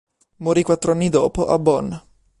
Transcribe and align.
Morì 0.37 0.63
quattro 0.63 0.93
anni 0.93 1.09
dopo 1.09 1.45
a 1.45 1.59
Bonn. 1.59 1.93